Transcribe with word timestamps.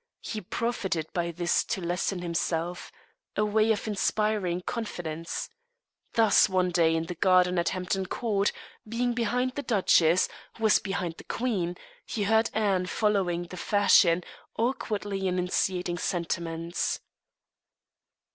He 0.21 0.41
profited 0.41 1.05
by 1.13 1.29
this 1.29 1.63
to 1.65 1.79
lessen 1.79 2.23
himself 2.23 2.91
a 3.35 3.45
way 3.45 3.71
of 3.71 3.87
inspiring 3.87 4.61
confidence. 4.61 5.47
Thus 6.13 6.49
one 6.49 6.71
day 6.71 6.95
in 6.95 7.03
the 7.05 7.13
garden 7.13 7.59
at 7.59 7.69
Hampton 7.69 8.07
Court, 8.07 8.51
being 8.89 9.13
behind 9.13 9.51
the 9.53 9.61
duchess, 9.61 10.27
who 10.57 10.63
was 10.63 10.79
behind 10.79 11.17
the 11.19 11.23
queen, 11.23 11.77
he 12.03 12.23
heard 12.23 12.49
Anne, 12.51 12.87
following 12.87 13.43
the 13.43 13.57
fashion, 13.57 14.23
awkwardly 14.57 15.27
enunciating 15.27 15.99
sentiments. 15.99 16.99